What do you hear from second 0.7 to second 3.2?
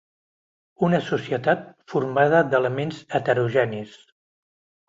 Una societat formada d'elements